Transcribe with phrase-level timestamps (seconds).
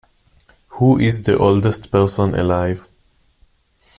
[0.69, 2.87] Who is the oldest person alive?